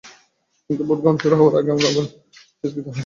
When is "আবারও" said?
1.71-1.91